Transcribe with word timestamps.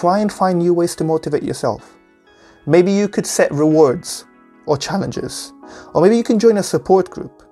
try 0.00 0.20
and 0.20 0.32
find 0.32 0.58
new 0.58 0.72
ways 0.72 0.96
to 0.96 1.04
motivate 1.04 1.42
yourself. 1.42 1.98
Maybe 2.66 2.90
you 2.90 3.06
could 3.06 3.26
set 3.26 3.52
rewards 3.52 4.24
or 4.64 4.78
challenges, 4.78 5.52
or 5.92 6.00
maybe 6.00 6.16
you 6.16 6.24
can 6.24 6.38
join 6.38 6.56
a 6.56 6.62
support 6.62 7.10
group. 7.10 7.42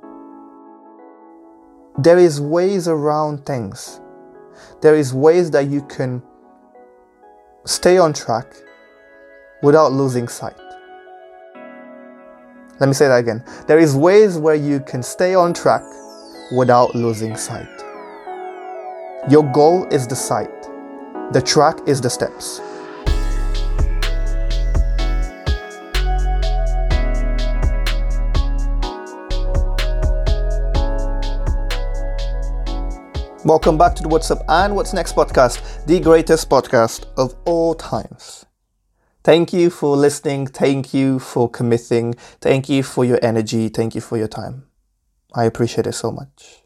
There 1.98 2.16
is 2.16 2.40
ways 2.40 2.88
around 2.88 3.44
things. 3.44 4.00
There 4.80 4.94
is 4.94 5.12
ways 5.12 5.50
that 5.50 5.66
you 5.66 5.82
can 5.82 6.22
stay 7.66 7.98
on 7.98 8.14
track 8.14 8.54
without 9.62 9.92
losing 9.92 10.26
sight. 10.26 10.56
Let 12.80 12.86
me 12.86 12.94
say 12.94 13.08
that 13.08 13.18
again. 13.18 13.44
There 13.66 13.78
is 13.78 13.94
ways 13.94 14.38
where 14.38 14.54
you 14.54 14.80
can 14.80 15.02
stay 15.02 15.34
on 15.34 15.52
track 15.52 15.82
without 16.56 16.94
losing 16.94 17.36
sight. 17.36 17.68
Your 19.28 19.42
goal 19.52 19.86
is 19.90 20.06
the 20.06 20.16
sight. 20.16 20.57
The 21.30 21.42
track 21.42 21.86
is 21.86 22.00
the 22.00 22.08
steps. 22.08 22.58
Welcome 33.44 33.76
back 33.76 33.94
to 33.96 34.02
the 34.02 34.08
What's 34.08 34.30
Up 34.30 34.38
and 34.48 34.74
What's 34.74 34.94
Next 34.94 35.14
podcast, 35.14 35.84
the 35.84 36.00
greatest 36.00 36.48
podcast 36.48 37.04
of 37.18 37.34
all 37.44 37.74
times. 37.74 38.46
Thank 39.22 39.52
you 39.52 39.68
for 39.68 39.98
listening. 39.98 40.46
Thank 40.46 40.94
you 40.94 41.18
for 41.18 41.50
committing. 41.50 42.14
Thank 42.40 42.70
you 42.70 42.82
for 42.82 43.04
your 43.04 43.18
energy. 43.20 43.68
Thank 43.68 43.94
you 43.94 44.00
for 44.00 44.16
your 44.16 44.28
time. 44.28 44.64
I 45.34 45.44
appreciate 45.44 45.86
it 45.86 45.92
so 45.92 46.10
much. 46.10 46.62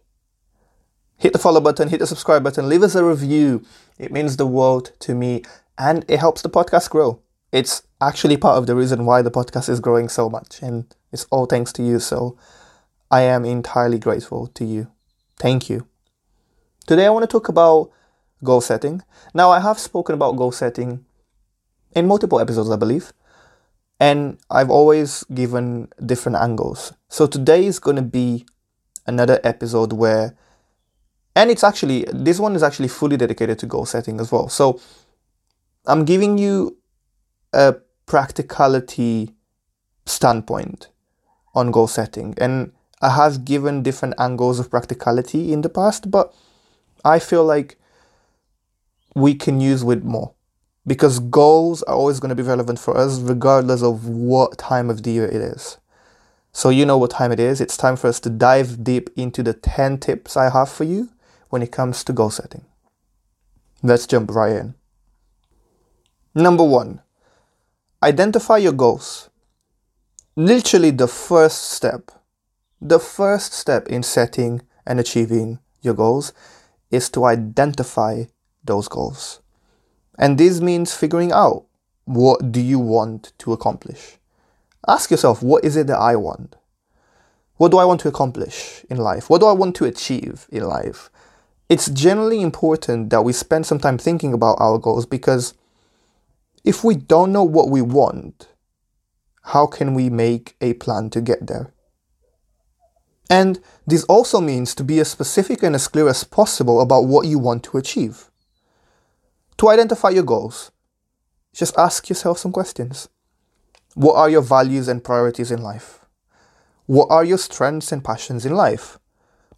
Hit 1.23 1.33
the 1.33 1.39
follow 1.39 1.61
button, 1.61 1.89
hit 1.89 2.01
the 2.01 2.07
subscribe 2.09 2.43
button, 2.43 2.69
leave 2.69 2.83
us 2.83 2.97
a 2.97 3.05
review. 3.05 3.65
It 3.97 4.11
means 4.11 4.37
the 4.37 4.47
world 4.47 4.91
to 4.99 5.15
me 5.15 5.45
and 5.79 6.05
it 6.09 6.19
helps 6.19 6.43
the 6.43 6.51
podcast 6.51 6.91
grow. 6.91 7.21
It's 7.53 7.85
actually 8.01 8.37
part 8.37 8.59
of 8.59 8.67
the 8.67 8.75
reason 8.75 9.07
why 9.07 9.23
the 9.23 9.31
podcast 9.31 9.69
is 9.69 9.79
growing 9.79 10.09
so 10.09 10.29
much 10.29 10.61
and 10.63 10.93
it's 11.13 11.25
all 11.31 11.47
thanks 11.47 11.73
to 11.75 11.83
you. 11.85 12.01
So 12.01 12.37
I 13.09 13.21
am 13.21 13.45
entirely 13.45 14.01
grateful 14.01 14.49
to 14.49 14.65
you. 14.65 14.89
Thank 15.39 15.71
you. 15.71 15.87
Today 16.89 17.07
I 17.07 17.11
want 17.11 17.23
to 17.23 17.29
talk 17.29 17.49
about 17.49 17.93
goal 18.43 18.61
setting. 18.61 19.03
Now 19.33 19.51
I 19.51 19.61
have 19.61 19.79
spoken 19.79 20.17
about 20.17 20.35
goal 20.35 20.51
setting 20.51 21.05
in 21.95 22.09
multiple 22.09 22.41
episodes, 22.41 22.69
I 22.69 22.75
believe. 22.75 23.13
And 24.01 24.39
I've 24.51 24.71
always 24.71 25.23
given 25.33 25.87
different 26.05 26.39
angles. 26.39 26.95
So 27.09 27.29
today 27.29 27.65
is 27.65 27.79
going 27.79 27.95
to 27.95 28.03
be 28.03 28.45
another 29.07 29.39
episode 29.45 29.93
where, 29.93 30.37
and 31.35 31.51
it's 31.51 31.65
actually, 31.65 32.05
this 32.13 32.39
one 32.39 32.55
is 32.55 32.63
actually 32.63 32.89
fully 32.89 33.17
dedicated 33.17 33.59
to 33.61 33.67
goal 33.67 33.87
setting 33.87 34.21
as 34.21 34.31
well. 34.31 34.49
So 34.49 34.81
I'm 35.87 36.05
giving 36.05 36.39
you 36.39 36.77
a 37.53 37.77
practicality 38.07 39.35
standpoint 40.05 40.89
on 41.55 41.71
goal 41.71 41.87
setting. 41.87 42.35
And 42.39 42.73
I 43.01 43.11
have 43.11 43.45
given 43.45 43.83
different 43.83 44.15
angles 44.19 44.59
of 44.59 44.71
practicality 44.71 45.53
in 45.53 45.63
the 45.63 45.69
past, 45.69 46.11
but 46.11 46.35
I 47.05 47.19
feel 47.19 47.45
like 47.45 47.79
we 49.15 49.35
can 49.35 49.61
use 49.61 49.85
with 49.85 50.05
more 50.05 50.35
because 50.87 51.19
goals 51.19 51.83
are 51.85 51.95
always 51.95 52.21
going 52.21 52.31
to 52.31 52.35
be 52.35 52.43
relevant 52.43 52.79
for 52.79 52.97
us 52.97 53.19
regardless 53.21 53.83
of 53.83 54.07
what 54.07 54.59
time 54.59 54.91
of 54.91 55.03
the 55.03 55.11
year 55.11 55.27
it 55.27 55.35
is. 55.35 55.79
So, 56.53 56.69
you 56.69 56.85
know 56.85 56.99
what 56.99 57.11
time 57.11 57.33
it 57.33 57.41
is. 57.41 57.63
It's 57.63 57.79
time 57.79 57.97
for 57.97 58.09
us 58.09 58.21
to 58.21 58.31
dive 58.31 58.85
deep 58.85 59.09
into 59.17 59.43
the 59.43 59.55
10 59.55 59.99
tips 59.99 60.37
I 60.37 60.51
have 60.51 60.69
for 60.69 60.85
you 60.85 61.09
when 61.53 61.61
it 61.61 61.71
comes 61.71 62.03
to 62.03 62.15
goal 62.15 62.31
setting. 62.31 62.65
Let's 63.83 64.07
jump 64.07 64.31
right 64.31 64.57
in. 64.57 64.75
Number 66.35 66.65
one, 66.65 67.03
identify 68.03 68.57
your 68.57 68.73
goals. 68.73 69.29
Literally, 70.35 70.93
the 70.93 71.07
first 71.07 71.73
step, 71.73 72.11
the 72.81 72.99
first 72.99 73.53
step 73.53 73.87
in 73.89 74.03
setting 74.03 74.63
and 74.87 74.99
achieving 74.99 75.59
your 75.83 75.93
goals 75.93 76.33
is 76.91 77.11
to 77.11 77.27
identify 77.27 78.25
those 78.65 78.89
goals. 78.89 79.43
And 80.19 80.39
this 80.39 80.63
means 80.63 80.95
figuring 80.95 81.33
out 81.33 81.67
what 82.07 82.51
do 82.51 82.63
you 82.63 82.79
want 82.79 83.35
to 83.41 83.53
accomplish. 83.53 84.17
Ask 84.89 85.11
yourself, 85.11 85.43
what 85.43 85.67
is 85.67 85.77
it 85.77 85.87
that 85.89 85.99
I 85.99 86.17
want? 86.17 86.57
What 87.59 87.73
do 87.73 87.77
I 87.77 87.85
want 87.85 88.01
to 88.01 88.09
accomplish 88.09 88.87
in 88.89 88.97
life? 88.97 89.29
What 89.29 89.43
do 89.43 89.47
I 89.47 89.53
want 89.53 89.77
to 89.77 89.85
achieve 89.85 90.47
in 90.51 90.65
life? 90.65 91.11
It's 91.73 91.89
generally 91.89 92.43
important 92.43 93.09
that 93.09 93.23
we 93.23 93.33
spend 93.33 93.65
some 93.65 93.79
time 93.79 93.97
thinking 93.97 94.35
about 94.35 94.61
our 94.61 94.77
goals 94.77 95.07
because 95.07 95.55
if 96.65 96.85
we 96.85 96.95
don't 96.95 97.33
know 97.33 97.45
what 97.45 97.71
we 97.71 97.81
want, 97.81 98.49
how 99.43 99.67
can 99.69 99.95
we 99.95 100.11
make 100.11 100.55
a 100.61 100.75
plan 100.75 101.09
to 101.09 101.23
get 101.23 101.47
there? 101.47 101.73
And 103.31 103.59
this 103.87 104.05
also 104.05 104.39
means 104.39 104.75
to 104.75 104.85
be 104.85 105.01
as 105.01 105.11
specific 105.11 105.63
and 105.63 105.75
as 105.75 105.89
clear 105.89 106.11
as 106.11 106.25
possible 106.25 106.83
about 106.83 107.07
what 107.07 107.27
you 107.27 107.39
want 107.39 107.65
to 107.65 107.79
achieve. 107.79 108.31
To 109.57 109.71
identify 109.71 110.11
your 110.11 110.25
goals, 110.25 110.73
just 111.55 111.79
ask 111.79 112.11
yourself 112.11 112.37
some 112.37 112.53
questions. 112.53 113.09
What 113.95 114.17
are 114.17 114.29
your 114.29 114.43
values 114.43 114.89
and 114.89 115.03
priorities 115.03 115.51
in 115.51 115.63
life? 115.63 116.01
What 116.85 117.09
are 117.11 117.25
your 117.25 117.39
strengths 117.39 117.93
and 117.93 118.05
passions 118.05 118.45
in 118.45 118.55
life? 118.55 118.99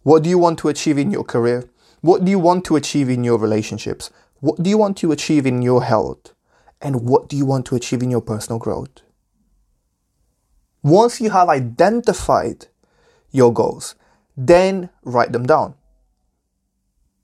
What 0.03 0.23
do 0.23 0.29
you 0.29 0.37
want 0.37 0.59
to 0.59 0.69
achieve 0.69 0.97
in 0.97 1.11
your 1.11 1.25
career? 1.25 1.69
What 2.05 2.23
do 2.23 2.29
you 2.29 2.37
want 2.37 2.65
to 2.65 2.75
achieve 2.75 3.09
in 3.09 3.23
your 3.23 3.39
relationships? 3.39 4.11
What 4.39 4.61
do 4.61 4.69
you 4.69 4.77
want 4.77 4.95
to 4.97 5.11
achieve 5.11 5.47
in 5.47 5.63
your 5.63 5.83
health? 5.83 6.35
And 6.79 7.01
what 7.01 7.27
do 7.27 7.35
you 7.35 7.47
want 7.47 7.65
to 7.65 7.75
achieve 7.75 8.03
in 8.03 8.11
your 8.11 8.21
personal 8.21 8.59
growth? 8.59 9.01
Once 10.83 11.19
you 11.19 11.31
have 11.31 11.49
identified 11.49 12.67
your 13.31 13.51
goals, 13.51 13.95
then 14.37 14.91
write 15.03 15.31
them 15.31 15.47
down. 15.47 15.73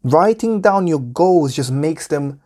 Writing 0.02 0.62
down 0.62 0.88
your 0.88 1.00
goals 1.00 1.56
just 1.56 1.72
makes 1.72 2.08
them 2.08 2.42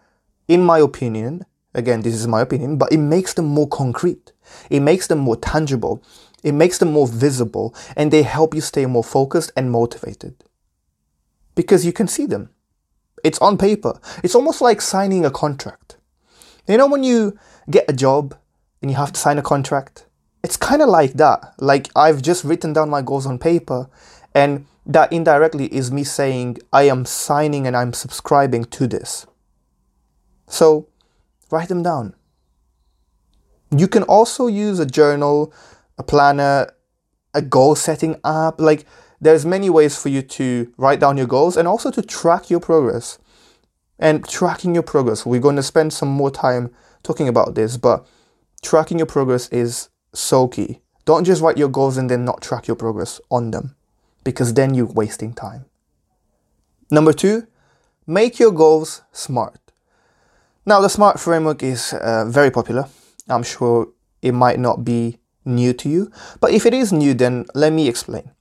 in 0.49 0.61
my 0.61 0.79
opinion, 0.79 1.45
again, 1.73 2.01
this 2.01 2.15
is 2.15 2.27
my 2.27 2.41
opinion, 2.41 2.75
but 2.77 2.91
it 2.91 2.97
makes 2.97 3.33
them 3.33 3.45
more 3.45 3.69
concrete. 3.69 4.33
It 4.69 4.81
makes 4.81 5.07
them 5.07 5.19
more 5.19 5.37
tangible. 5.37 6.03
It 6.43 6.51
makes 6.51 6.79
them 6.79 6.91
more 6.91 7.07
visible 7.07 7.73
and 7.95 8.11
they 8.11 8.23
help 8.23 8.53
you 8.53 8.59
stay 8.59 8.85
more 8.87 9.05
focused 9.05 9.53
and 9.55 9.71
motivated 9.71 10.44
because 11.55 11.85
you 11.85 11.93
can 11.93 12.07
see 12.07 12.25
them. 12.25 12.49
It's 13.23 13.39
on 13.39 13.57
paper. 13.57 13.99
It's 14.23 14.35
almost 14.35 14.61
like 14.61 14.81
signing 14.81 15.25
a 15.25 15.31
contract. 15.31 15.97
You 16.67 16.77
know, 16.77 16.87
when 16.87 17.03
you 17.03 17.37
get 17.69 17.85
a 17.89 17.93
job 17.93 18.37
and 18.81 18.91
you 18.91 18.97
have 18.97 19.13
to 19.13 19.19
sign 19.19 19.37
a 19.37 19.41
contract, 19.41 20.05
it's 20.43 20.57
kind 20.57 20.81
of 20.81 20.89
like 20.89 21.13
that. 21.13 21.55
Like 21.59 21.89
I've 21.95 22.21
just 22.21 22.43
written 22.43 22.73
down 22.73 22.89
my 22.89 23.01
goals 23.01 23.25
on 23.25 23.39
paper 23.39 23.89
and 24.35 24.65
that 24.85 25.11
indirectly 25.11 25.73
is 25.73 25.91
me 25.91 26.03
saying 26.03 26.57
I 26.71 26.83
am 26.83 27.05
signing 27.05 27.65
and 27.65 27.75
I'm 27.75 27.93
subscribing 27.93 28.65
to 28.65 28.85
this. 28.85 29.25
So 30.47 30.87
write 31.49 31.69
them 31.69 31.81
down. 31.81 32.13
You 33.75 33.87
can 33.87 34.03
also 34.03 34.47
use 34.47 34.79
a 34.79 34.85
journal, 34.85 35.51
a 35.97 36.03
planner, 36.03 36.71
a 37.33 37.41
goal 37.41 37.75
setting 37.75 38.19
app. 38.23 38.61
Like 38.61 38.85
there's 39.25 39.45
many 39.45 39.69
ways 39.71 39.99
for 39.99 40.09
you 40.09 40.21
to 40.21 40.71
write 40.77 40.99
down 40.99 41.17
your 41.17 41.25
goals 41.25 41.57
and 41.57 41.67
also 41.67 41.89
to 41.89 42.01
track 42.01 42.49
your 42.49 42.59
progress. 42.59 43.17
And 43.97 44.27
tracking 44.27 44.73
your 44.73 44.83
progress, 44.83 45.25
we're 45.25 45.39
going 45.39 45.55
to 45.55 45.63
spend 45.63 45.93
some 45.93 46.09
more 46.09 46.29
time 46.29 46.69
talking 47.01 47.27
about 47.27 47.55
this, 47.55 47.77
but 47.77 48.05
tracking 48.61 48.99
your 48.99 49.07
progress 49.07 49.47
is 49.49 49.89
so 50.13 50.47
key. 50.47 50.81
Don't 51.05 51.23
just 51.23 51.41
write 51.41 51.57
your 51.57 51.69
goals 51.69 51.97
and 51.97 52.09
then 52.09 52.25
not 52.25 52.41
track 52.41 52.67
your 52.67 52.75
progress 52.75 53.21
on 53.31 53.51
them 53.51 53.75
because 54.23 54.53
then 54.53 54.73
you're 54.73 54.85
wasting 54.85 55.33
time. 55.33 55.65
Number 56.91 57.13
two, 57.13 57.47
make 58.05 58.37
your 58.37 58.51
goals 58.51 59.01
smart. 59.11 59.59
Now, 60.65 60.81
the 60.81 60.89
SMART 60.89 61.19
framework 61.19 61.63
is 61.63 61.93
uh, 61.93 62.25
very 62.27 62.51
popular. 62.51 62.89
I'm 63.29 63.43
sure 63.43 63.87
it 64.21 64.33
might 64.33 64.59
not 64.59 64.83
be 64.83 65.19
new 65.45 65.73
to 65.73 65.89
you, 65.89 66.11
but 66.39 66.51
if 66.51 66.65
it 66.65 66.73
is 66.73 66.91
new, 66.91 67.13
then 67.13 67.45
let 67.55 67.71
me 67.71 67.87
explain. 67.87 68.34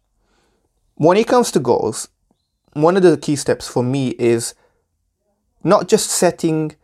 When 0.97 1.17
it 1.17 1.27
comes 1.27 1.51
to 1.53 1.61
goals, 1.61 2.09
one 2.75 2.97
of 2.97 3.03
the 3.03 3.17
key 3.17 3.35
steps 3.37 3.67
for 3.67 3.83
me 3.83 4.11
is 4.11 4.55
not 5.65 5.89
just 5.89 6.09
setting 6.11 6.77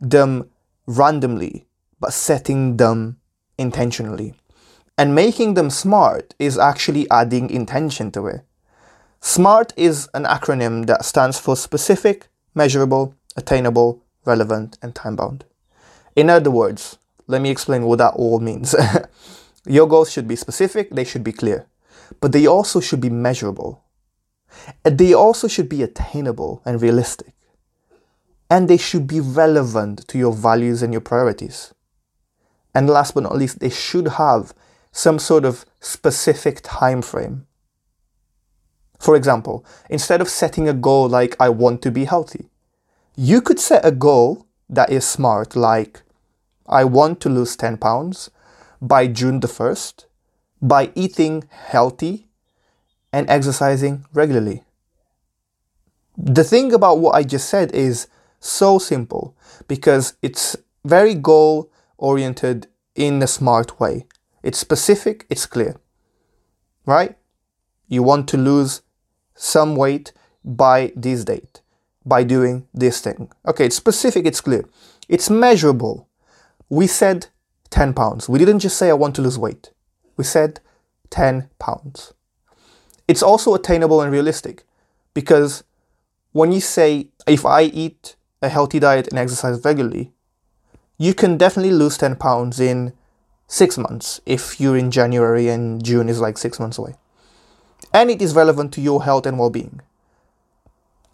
them 0.00 0.50
randomly, 0.86 1.66
but 1.98 2.12
setting 2.12 2.76
them 2.76 3.18
intentionally. 3.58 4.34
And 4.96 5.14
making 5.14 5.54
them 5.54 5.70
SMART 5.70 6.34
is 6.38 6.58
actually 6.58 7.10
adding 7.10 7.50
intention 7.50 8.10
to 8.12 8.26
it. 8.26 8.42
SMART 9.20 9.72
is 9.76 10.08
an 10.14 10.24
acronym 10.24 10.86
that 10.86 11.04
stands 11.04 11.38
for 11.38 11.56
specific, 11.56 12.28
measurable, 12.54 13.14
attainable, 13.36 14.02
relevant, 14.24 14.78
and 14.80 14.94
time 14.94 15.16
bound. 15.16 15.44
In 16.14 16.30
other 16.30 16.50
words, 16.50 16.98
let 17.26 17.42
me 17.42 17.50
explain 17.50 17.84
what 17.84 17.98
that 17.98 18.14
all 18.14 18.40
means. 18.40 18.74
Your 19.66 19.88
goals 19.88 20.12
should 20.12 20.28
be 20.28 20.36
specific, 20.36 20.90
they 20.90 21.04
should 21.04 21.24
be 21.24 21.32
clear, 21.32 21.66
but 22.20 22.32
they 22.32 22.46
also 22.46 22.80
should 22.80 23.00
be 23.00 23.10
measurable. 23.10 23.84
They 24.84 25.14
also 25.14 25.48
should 25.48 25.68
be 25.68 25.82
attainable 25.82 26.62
and 26.64 26.80
realistic. 26.82 27.34
and 28.50 28.68
they 28.68 28.76
should 28.76 29.06
be 29.06 29.20
relevant 29.20 30.06
to 30.08 30.18
your 30.18 30.32
values 30.32 30.82
and 30.82 30.92
your 30.92 31.00
priorities. 31.00 31.72
And 32.74 32.90
last 32.90 33.14
but 33.14 33.22
not 33.22 33.36
least, 33.36 33.60
they 33.60 33.70
should 33.70 34.08
have 34.08 34.52
some 34.90 35.20
sort 35.20 35.44
of 35.44 35.64
specific 35.78 36.60
time 36.64 37.00
frame. 37.00 37.46
For 38.98 39.14
example, 39.14 39.64
instead 39.88 40.20
of 40.20 40.28
setting 40.28 40.68
a 40.68 40.74
goal 40.74 41.08
like 41.08 41.36
I 41.40 41.48
want 41.48 41.80
to 41.82 41.90
be 41.92 42.04
healthy, 42.04 42.50
you 43.16 43.40
could 43.40 43.60
set 43.60 43.86
a 43.86 43.92
goal 43.92 44.46
that 44.68 44.90
is 44.90 45.06
smart 45.06 45.54
like 45.54 46.02
I 46.66 46.84
want 46.84 47.20
to 47.20 47.28
lose 47.28 47.56
10 47.56 47.78
pounds 47.78 48.30
by 48.82 49.06
June 49.06 49.40
the 49.40 49.48
1st 49.48 50.06
by 50.60 50.92
eating 50.94 51.44
healthy 51.50 52.26
and 53.12 53.28
exercising 53.28 54.04
regularly. 54.12 54.62
The 56.16 56.44
thing 56.44 56.72
about 56.72 56.98
what 56.98 57.14
I 57.14 57.22
just 57.22 57.48
said 57.48 57.72
is 57.72 58.06
so 58.40 58.78
simple 58.78 59.36
because 59.68 60.14
it's 60.22 60.56
very 60.84 61.14
goal 61.14 61.70
oriented 61.98 62.66
in 62.94 63.22
a 63.22 63.26
smart 63.26 63.80
way. 63.80 64.06
It's 64.42 64.58
specific, 64.58 65.26
it's 65.30 65.46
clear. 65.46 65.76
Right? 66.86 67.16
You 67.88 68.02
want 68.02 68.28
to 68.28 68.36
lose 68.36 68.82
some 69.34 69.76
weight 69.76 70.12
by 70.44 70.92
this 70.96 71.24
date, 71.24 71.60
by 72.04 72.22
doing 72.24 72.66
this 72.72 73.00
thing. 73.00 73.30
Okay, 73.46 73.66
it's 73.66 73.76
specific, 73.76 74.26
it's 74.26 74.40
clear. 74.40 74.64
It's 75.08 75.28
measurable. 75.30 76.08
We 76.68 76.86
said 76.86 77.26
10 77.70 77.94
pounds. 77.94 78.28
We 78.28 78.38
didn't 78.38 78.60
just 78.60 78.78
say 78.78 78.90
I 78.90 78.94
want 78.94 79.14
to 79.16 79.22
lose 79.22 79.38
weight. 79.38 79.70
We 80.20 80.24
said 80.24 80.60
10 81.08 81.48
pounds. 81.58 82.12
It's 83.08 83.22
also 83.22 83.54
attainable 83.54 84.02
and 84.02 84.12
realistic 84.12 84.64
because 85.14 85.64
when 86.32 86.52
you 86.52 86.60
say, 86.60 87.08
if 87.26 87.46
I 87.46 87.62
eat 87.62 88.16
a 88.42 88.50
healthy 88.50 88.78
diet 88.78 89.08
and 89.08 89.18
exercise 89.18 89.64
regularly, 89.64 90.12
you 90.98 91.14
can 91.14 91.38
definitely 91.38 91.72
lose 91.72 91.96
10 91.96 92.16
pounds 92.16 92.60
in 92.60 92.92
six 93.46 93.78
months 93.78 94.20
if 94.26 94.60
you're 94.60 94.76
in 94.76 94.90
January 94.90 95.48
and 95.48 95.82
June 95.82 96.10
is 96.10 96.20
like 96.20 96.36
six 96.36 96.60
months 96.60 96.76
away. 96.76 96.96
And 97.94 98.10
it 98.10 98.20
is 98.20 98.34
relevant 98.34 98.74
to 98.74 98.82
your 98.82 99.04
health 99.04 99.24
and 99.24 99.38
well 99.38 99.48
being. 99.48 99.80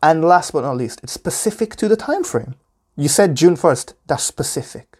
And 0.02 0.24
last 0.24 0.52
but 0.52 0.62
not 0.62 0.78
least, 0.78 0.98
it's 1.04 1.12
specific 1.12 1.76
to 1.76 1.86
the 1.86 1.96
time 1.96 2.24
frame. 2.24 2.56
You 2.96 3.06
said 3.06 3.36
June 3.36 3.54
1st, 3.54 3.92
that's 4.08 4.24
specific. 4.24 4.95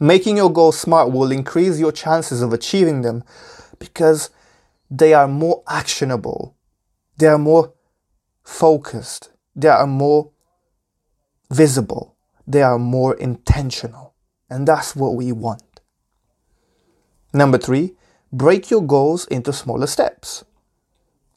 Making 0.00 0.38
your 0.38 0.50
goals 0.50 0.78
smart 0.78 1.12
will 1.12 1.30
increase 1.30 1.78
your 1.78 1.92
chances 1.92 2.40
of 2.40 2.54
achieving 2.54 3.02
them 3.02 3.22
because 3.78 4.30
they 4.90 5.12
are 5.12 5.28
more 5.28 5.62
actionable, 5.68 6.56
they 7.18 7.26
are 7.26 7.38
more 7.38 7.74
focused, 8.42 9.30
they 9.54 9.68
are 9.68 9.86
more 9.86 10.30
visible, 11.50 12.16
they 12.46 12.62
are 12.62 12.78
more 12.78 13.14
intentional. 13.14 14.14
And 14.48 14.66
that's 14.66 14.96
what 14.96 15.14
we 15.14 15.32
want. 15.32 15.62
Number 17.32 17.58
three, 17.58 17.94
break 18.32 18.70
your 18.70 18.82
goals 18.82 19.26
into 19.26 19.52
smaller 19.52 19.86
steps. 19.86 20.44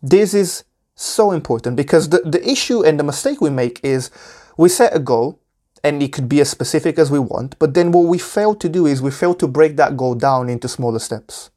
This 0.02 0.34
is 0.34 0.64
so 0.96 1.32
important 1.32 1.76
because 1.76 2.10
the, 2.10 2.22
the 2.26 2.48
issue 2.50 2.84
and 2.84 3.00
the 3.00 3.04
mistake 3.04 3.42
we 3.42 3.50
make 3.50 3.80
is 3.84 4.10
we 4.58 4.70
set 4.70 4.96
a 4.96 5.00
goal 5.00 5.43
and 5.84 6.02
it 6.02 6.14
could 6.14 6.30
be 6.30 6.40
as 6.40 6.50
specific 6.50 6.98
as 6.98 7.12
we 7.12 7.20
want, 7.20 7.58
but 7.60 7.74
then 7.74 7.92
what 7.92 8.06
we 8.06 8.18
fail 8.18 8.56
to 8.56 8.70
do 8.70 8.86
is 8.86 9.02
we 9.02 9.12
fail 9.12 9.36
to 9.36 9.48
break 9.48 9.76
that 9.76 9.98
goal 9.98 10.16
down 10.16 10.50
into 10.50 10.68
smaller 10.68 11.00
steps. 11.00 11.50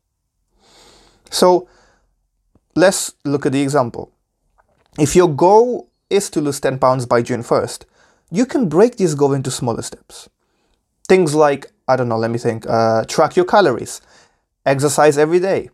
So 1.30 1.68
let's 2.74 3.14
look 3.24 3.46
at 3.46 3.52
the 3.52 3.62
example. 3.62 4.12
If 4.98 5.14
your 5.14 5.28
goal 5.28 5.90
is 6.10 6.28
to 6.30 6.40
lose 6.40 6.60
10 6.60 6.78
pounds 6.78 7.06
by 7.06 7.22
June 7.22 7.42
1st, 7.42 7.84
you 8.30 8.46
can 8.46 8.68
break 8.68 8.96
this 8.96 9.14
goal 9.14 9.32
into 9.32 9.50
smaller 9.50 9.82
steps. 9.82 10.28
Things 11.08 11.34
like, 11.34 11.70
I 11.86 11.94
don't 11.94 12.08
know, 12.08 12.18
let 12.18 12.30
me 12.30 12.38
think, 12.38 12.66
uh, 12.68 13.04
track 13.04 13.36
your 13.36 13.44
calories, 13.44 14.00
exercise 14.64 15.16
every 15.16 15.38
day, 15.38 15.70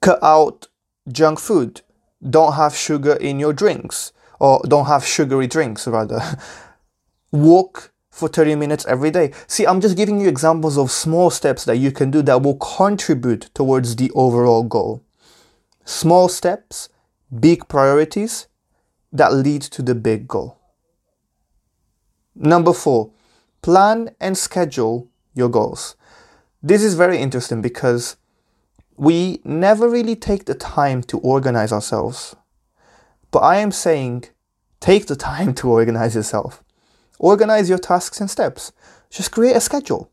cut 0.00 0.18
out 0.22 0.68
junk 1.10 1.38
food, 1.38 1.82
don't 2.28 2.54
have 2.54 2.74
sugar 2.74 3.14
in 3.14 3.38
your 3.38 3.52
drinks, 3.52 4.12
or 4.40 4.62
don't 4.66 4.86
have 4.86 5.04
sugary 5.04 5.46
drinks 5.46 5.86
rather. 5.86 6.20
walk 7.32 7.92
for 8.10 8.28
30 8.28 8.54
minutes 8.56 8.86
every 8.86 9.10
day. 9.10 9.32
See, 9.46 9.66
I'm 9.66 9.80
just 9.80 9.96
giving 9.96 10.20
you 10.20 10.28
examples 10.28 10.76
of 10.78 10.90
small 10.90 11.30
steps 11.30 11.64
that 11.64 11.78
you 11.78 11.90
can 11.90 12.10
do 12.10 12.22
that 12.22 12.42
will 12.42 12.56
contribute 12.56 13.50
towards 13.54 13.96
the 13.96 14.10
overall 14.14 14.62
goal. 14.62 15.02
Small 15.84 16.28
steps, 16.28 16.90
big 17.40 17.66
priorities 17.68 18.46
that 19.12 19.32
lead 19.32 19.62
to 19.62 19.82
the 19.82 19.94
big 19.94 20.28
goal. 20.28 20.58
Number 22.34 22.72
four, 22.72 23.10
plan 23.62 24.10
and 24.20 24.36
schedule 24.36 25.08
your 25.34 25.48
goals. 25.48 25.96
This 26.62 26.82
is 26.82 26.94
very 26.94 27.18
interesting 27.18 27.62
because 27.62 28.16
we 28.96 29.40
never 29.44 29.88
really 29.88 30.16
take 30.16 30.44
the 30.44 30.54
time 30.54 31.02
to 31.04 31.18
organize 31.18 31.72
ourselves. 31.72 32.36
But 33.30 33.40
I 33.40 33.56
am 33.56 33.72
saying, 33.72 34.26
take 34.80 35.06
the 35.06 35.16
time 35.16 35.54
to 35.60 35.70
organize 35.70 36.14
yourself. 36.14 36.62
Organize 37.22 37.68
your 37.68 37.78
tasks 37.78 38.20
and 38.20 38.28
steps. 38.28 38.72
Just 39.08 39.30
create 39.30 39.56
a 39.56 39.60
schedule. 39.60 40.10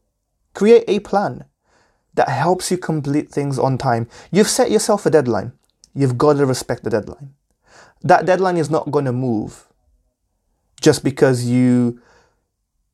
Create 0.53 0.83
a 0.87 0.99
plan 0.99 1.45
that 2.13 2.29
helps 2.29 2.69
you 2.69 2.77
complete 2.77 3.29
things 3.31 3.57
on 3.57 3.79
time. 3.79 4.07
You've 4.31 4.47
set 4.47 4.69
yourself 4.69 5.07
a 5.07 5.09
deadline. 5.09 5.53
You've 5.95 6.19
got 6.19 6.33
to 6.33 6.45
respect 6.45 6.83
the 6.83 6.91
deadline. 6.91 7.33
That 8.03 8.27
deadline 8.27 8.57
is 8.57 8.69
not 8.69 8.91
going 8.91 9.05
to 9.05 9.11
move 9.11 9.67
just 10.79 11.03
because 11.03 11.45
you 11.45 11.99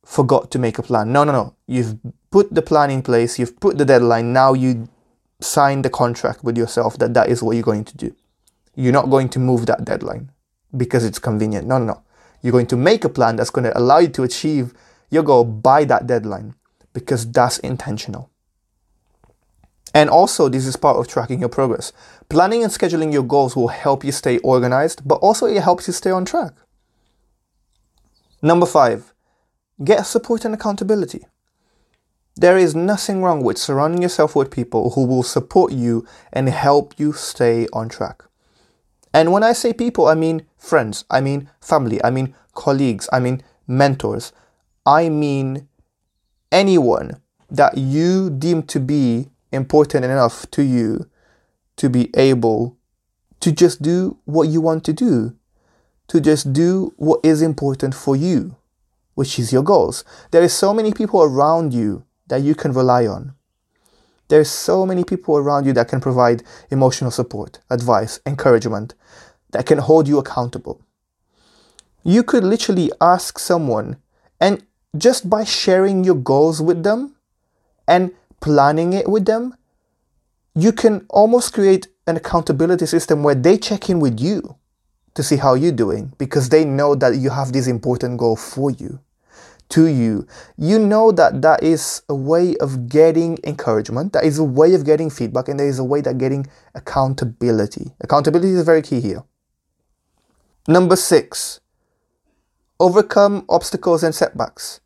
forgot 0.06 0.50
to 0.52 0.60
make 0.60 0.78
a 0.78 0.84
plan. 0.84 1.12
No, 1.12 1.26
no, 1.26 1.34
no. 1.34 1.56
You've 1.68 1.98
put 2.32 2.54
the 2.54 2.62
plan 2.62 2.92
in 2.92 3.02
place, 3.02 3.38
you've 3.38 3.60
put 3.60 3.78
the 3.78 3.86
deadline. 3.86 4.32
Now 4.32 4.54
you 4.54 4.88
sign 5.42 5.82
the 5.82 5.90
contract 5.90 6.42
with 6.42 6.58
yourself 6.58 6.98
that 7.00 7.14
that 7.16 7.28
is 7.28 7.44
what 7.44 7.52
you're 7.52 7.64
going 7.64 7.84
to 7.84 7.98
do. 7.98 8.16
You're 8.76 8.94
not 8.94 9.10
going 9.10 9.28
to 9.30 9.40
move 9.40 9.66
that 9.66 9.84
deadline 9.84 10.32
because 10.76 11.04
it's 11.04 11.20
convenient. 11.20 11.68
No, 11.68 11.80
no, 11.80 11.86
no. 11.86 12.02
You're 12.46 12.52
going 12.52 12.68
to 12.68 12.78
make 12.78 13.04
a 13.04 13.10
plan 13.10 13.38
that's 13.38 13.50
going 13.50 13.64
to 13.64 13.76
allow 13.76 13.98
you 13.98 14.08
to 14.10 14.22
achieve 14.22 14.72
your 15.10 15.24
goal 15.24 15.44
by 15.44 15.84
that 15.86 16.06
deadline 16.06 16.54
because 16.94 17.26
that's 17.32 17.58
intentional. 17.58 18.30
And 19.96 20.12
also, 20.12 20.48
this 20.48 20.68
is 20.68 20.76
part 20.76 20.98
of 20.98 21.08
tracking 21.08 21.40
your 21.40 21.50
progress. 21.50 21.92
Planning 22.30 22.62
and 22.62 22.72
scheduling 22.72 23.12
your 23.12 23.24
goals 23.24 23.56
will 23.56 23.70
help 23.70 24.04
you 24.04 24.12
stay 24.12 24.38
organized, 24.40 25.08
but 25.08 25.16
also 25.24 25.48
it 25.48 25.64
helps 25.64 25.88
you 25.88 25.94
stay 25.94 26.12
on 26.12 26.24
track. 26.24 26.54
Number 28.44 28.68
five, 28.68 29.12
get 29.84 30.06
support 30.06 30.46
and 30.46 30.54
accountability. 30.54 31.26
There 32.36 32.60
is 32.60 32.76
nothing 32.76 33.24
wrong 33.24 33.44
with 33.44 33.58
surrounding 33.58 34.04
yourself 34.04 34.36
with 34.36 34.52
people 34.52 34.92
who 34.92 35.08
will 35.08 35.24
support 35.24 35.72
you 35.72 36.06
and 36.32 36.48
help 36.50 36.94
you 37.00 37.12
stay 37.12 37.66
on 37.74 37.90
track. 37.90 38.24
And 39.16 39.32
when 39.32 39.44
I 39.44 39.54
say 39.54 39.72
people, 39.72 40.08
I 40.10 40.16
mean 40.16 40.46
friends, 40.58 41.06
I 41.10 41.22
mean 41.22 41.50
family, 41.62 42.04
I 42.04 42.10
mean 42.10 42.36
colleagues, 42.56 43.08
I 43.12 43.20
mean 43.20 43.44
mentors, 43.68 44.34
I 44.86 45.10
mean 45.10 45.68
anyone 46.52 47.22
that 47.50 47.78
you 47.78 48.30
deem 48.30 48.64
to 48.64 48.80
be 48.80 49.30
important 49.52 50.06
enough 50.06 50.50
to 50.52 50.64
you 50.64 51.10
to 51.78 51.90
be 51.90 52.10
able 52.16 52.78
to 53.42 53.52
just 53.52 53.82
do 53.82 54.18
what 54.26 54.48
you 54.48 54.62
want 54.62 54.84
to 54.86 54.94
do, 54.94 55.36
to 56.08 56.20
just 56.22 56.54
do 56.54 56.94
what 56.96 57.20
is 57.24 57.42
important 57.42 57.94
for 57.94 58.16
you, 58.16 58.56
which 59.14 59.38
is 59.38 59.52
your 59.52 59.64
goals. 59.64 60.04
There 60.32 60.42
is 60.42 60.54
so 60.54 60.74
many 60.74 60.94
people 60.94 61.22
around 61.22 61.74
you 61.74 62.06
that 62.28 62.42
you 62.42 62.56
can 62.56 62.74
rely 62.74 63.06
on. 63.06 63.34
There's 64.28 64.50
so 64.50 64.86
many 64.86 65.04
people 65.04 65.38
around 65.38 65.66
you 65.66 65.74
that 65.74 65.88
can 65.88 66.02
provide 66.02 66.44
emotional 66.72 67.12
support, 67.12 67.60
advice, 67.70 68.20
encouragement, 68.26 68.96
that 69.52 69.66
can 69.66 69.78
hold 69.78 70.08
you 70.08 70.18
accountable. 70.18 70.82
You 72.06 72.22
could 72.24 72.44
literally 72.44 72.92
ask 73.02 73.40
someone, 73.40 73.98
and 74.40 74.64
just 74.96 75.28
by 75.28 75.44
sharing 75.44 76.04
your 76.04 76.16
goals 76.16 76.62
with 76.62 76.84
them 76.84 77.16
and 77.88 78.12
planning 78.40 78.94
it 78.94 79.10
with 79.10 79.26
them, 79.26 79.56
you 80.54 80.72
can 80.72 81.06
almost 81.10 81.52
create 81.54 81.88
an 82.06 82.16
accountability 82.16 82.86
system 82.86 83.24
where 83.24 83.34
they 83.34 83.58
check 83.58 83.90
in 83.90 84.00
with 84.00 84.20
you 84.20 84.56
to 85.16 85.24
see 85.24 85.38
how 85.38 85.56
you're 85.56 85.72
doing 85.72 86.14
because 86.20 86.50
they 86.50 86.64
know 86.64 86.94
that 86.94 87.18
you 87.18 87.32
have 87.32 87.52
this 87.52 87.66
important 87.66 88.20
goal 88.20 88.36
for 88.36 88.70
you 88.70 89.00
to 89.70 89.88
you, 89.88 90.28
you 90.58 90.78
know 90.78 91.12
that 91.12 91.42
that 91.42 91.64
is 91.64 92.04
a 92.08 92.16
way 92.16 92.56
of 92.58 92.88
getting 92.88 93.38
encouragement, 93.44 94.14
that 94.14 94.24
is 94.24 94.38
a 94.38 94.44
way 94.44 94.74
of 94.76 94.86
getting 94.86 95.10
feedback, 95.10 95.48
and 95.48 95.60
there 95.60 95.68
is 95.68 95.80
a 95.80 95.84
way 95.84 96.02
that 96.02 96.18
getting 96.18 96.46
accountability. 96.76 97.92
Accountability 98.02 98.50
is 98.50 98.64
very 98.64 98.82
key 98.82 99.02
here. 99.02 99.24
Number 100.68 100.96
six, 100.96 101.62
overcome 102.80 103.46
obstacles 103.50 104.04
and 104.04 104.14
setbacks. 104.14 104.80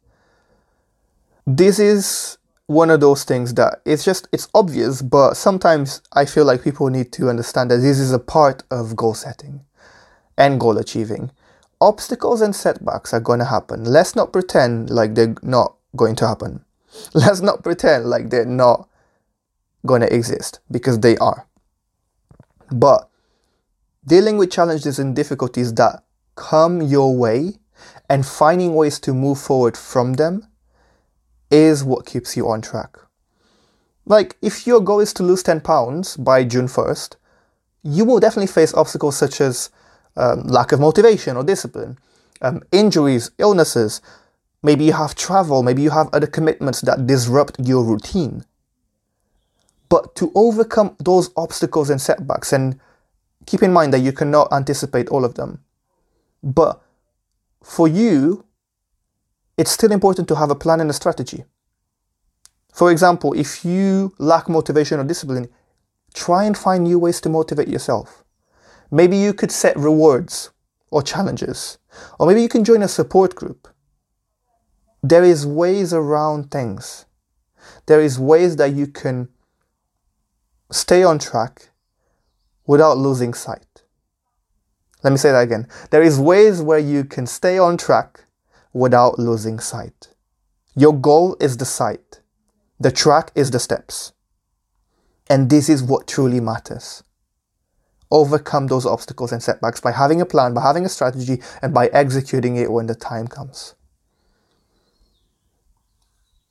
This 1.45 1.79
is 1.79 2.37
one 2.67 2.91
of 2.91 2.99
those 2.99 3.23
things 3.23 3.55
that 3.55 3.81
it's 3.85 4.03
just 4.03 4.27
it's 4.31 4.47
obvious, 4.53 5.01
but 5.01 5.33
sometimes 5.33 6.01
I 6.13 6.25
feel 6.25 6.45
like 6.45 6.63
people 6.63 6.87
need 6.89 7.11
to 7.13 7.29
understand 7.29 7.71
that 7.71 7.77
this 7.77 7.99
is 7.99 8.11
a 8.11 8.19
part 8.19 8.63
of 8.69 8.95
goal 8.95 9.15
setting 9.15 9.65
and 10.37 10.59
goal 10.59 10.77
achieving 10.77 11.31
obstacles 11.81 12.41
and 12.41 12.55
setbacks 12.55 13.13
are 13.13 13.19
going 13.19 13.39
to 13.39 13.45
happen. 13.45 13.83
Let's 13.83 14.15
not 14.15 14.33
pretend 14.33 14.89
like 14.89 15.15
they're 15.15 15.35
not 15.41 15.75
going 15.95 16.15
to 16.17 16.27
happen. 16.27 16.65
Let's 17.13 17.41
not 17.41 17.63
pretend 17.63 18.05
like 18.05 18.29
they're 18.29 18.45
not 18.45 18.89
going 19.85 20.01
to 20.01 20.13
exist 20.13 20.59
because 20.69 20.99
they 20.99 21.17
are. 21.17 21.47
But 22.71 23.09
dealing 24.05 24.37
with 24.37 24.51
challenges 24.51 24.99
and 24.99 25.15
difficulties 25.15 25.73
that 25.75 26.03
come 26.35 26.81
your 26.81 27.15
way 27.15 27.55
and 28.09 28.25
finding 28.25 28.73
ways 28.73 28.99
to 29.01 29.13
move 29.13 29.39
forward 29.39 29.77
from 29.77 30.13
them 30.13 30.47
is 31.51 31.83
what 31.83 32.05
keeps 32.05 32.35
you 32.35 32.49
on 32.49 32.61
track. 32.61 32.97
Like, 34.05 34.37
if 34.41 34.65
your 34.65 34.81
goal 34.81 34.99
is 34.99 35.13
to 35.13 35.23
lose 35.23 35.43
10 35.43 35.61
pounds 35.61 36.17
by 36.17 36.43
June 36.43 36.67
1st, 36.67 37.15
you 37.83 38.05
will 38.05 38.19
definitely 38.19 38.47
face 38.47 38.73
obstacles 38.73 39.15
such 39.15 39.39
as 39.39 39.69
um, 40.17 40.41
lack 40.43 40.71
of 40.71 40.79
motivation 40.79 41.37
or 41.37 41.43
discipline, 41.43 41.97
um, 42.41 42.61
injuries, 42.71 43.31
illnesses. 43.37 44.01
Maybe 44.63 44.85
you 44.85 44.93
have 44.93 45.15
travel, 45.15 45.63
maybe 45.63 45.81
you 45.81 45.91
have 45.91 46.09
other 46.11 46.27
commitments 46.27 46.81
that 46.81 47.05
disrupt 47.05 47.57
your 47.59 47.83
routine. 47.83 48.43
But 49.87 50.15
to 50.15 50.31
overcome 50.35 50.95
those 50.99 51.29
obstacles 51.37 51.89
and 51.89 52.01
setbacks, 52.01 52.51
and 52.51 52.79
keep 53.45 53.63
in 53.63 53.71
mind 53.71 53.93
that 53.93 53.99
you 53.99 54.11
cannot 54.11 54.51
anticipate 54.51 55.09
all 55.09 55.23
of 55.23 55.35
them, 55.35 55.63
but 56.43 56.81
for 57.63 57.87
you, 57.87 58.45
it's 59.57 59.71
still 59.71 59.91
important 59.91 60.27
to 60.29 60.35
have 60.35 60.49
a 60.49 60.55
plan 60.55 60.79
and 60.79 60.89
a 60.89 60.93
strategy. 60.93 61.43
For 62.73 62.91
example, 62.91 63.33
if 63.33 63.65
you 63.65 64.13
lack 64.17 64.47
motivation 64.47 64.99
or 64.99 65.03
discipline, 65.03 65.49
try 66.13 66.45
and 66.45 66.57
find 66.57 66.83
new 66.83 66.97
ways 66.97 67.19
to 67.21 67.29
motivate 67.29 67.67
yourself. 67.67 68.23
Maybe 68.91 69.17
you 69.17 69.33
could 69.33 69.51
set 69.51 69.75
rewards 69.77 70.51
or 70.89 71.03
challenges, 71.03 71.77
or 72.19 72.27
maybe 72.27 72.41
you 72.41 72.49
can 72.49 72.63
join 72.63 72.81
a 72.81 72.87
support 72.87 73.35
group. 73.35 73.67
There 75.03 75.23
is 75.23 75.45
ways 75.45 75.93
around 75.93 76.51
things. 76.51 77.05
There 77.85 78.01
is 78.01 78.17
ways 78.17 78.55
that 78.55 78.73
you 78.73 78.87
can 78.87 79.29
stay 80.71 81.03
on 81.03 81.19
track 81.19 81.69
without 82.65 82.97
losing 82.97 83.33
sight. 83.33 83.83
Let 85.03 85.11
me 85.11 85.17
say 85.17 85.31
that 85.31 85.39
again. 85.39 85.67
There 85.91 86.03
is 86.03 86.19
ways 86.19 86.61
where 86.61 86.79
you 86.79 87.05
can 87.05 87.25
stay 87.25 87.57
on 87.57 87.77
track 87.77 88.25
without 88.73 89.17
losing 89.17 89.59
sight. 89.59 90.09
Your 90.75 90.93
goal 90.93 91.37
is 91.39 91.57
the 91.57 91.65
sight. 91.65 92.21
The 92.79 92.91
track 92.91 93.31
is 93.35 93.51
the 93.51 93.59
steps. 93.59 94.13
And 95.29 95.49
this 95.49 95.69
is 95.69 95.83
what 95.83 96.07
truly 96.07 96.39
matters. 96.39 97.03
Overcome 98.11 98.67
those 98.67 98.85
obstacles 98.85 99.31
and 99.31 99.41
setbacks 99.41 99.79
by 99.79 99.91
having 99.91 100.19
a 100.19 100.25
plan, 100.25 100.53
by 100.53 100.61
having 100.61 100.85
a 100.85 100.89
strategy, 100.89 101.41
and 101.61 101.73
by 101.73 101.87
executing 101.87 102.55
it 102.55 102.71
when 102.71 102.87
the 102.87 102.95
time 102.95 103.27
comes. 103.27 103.75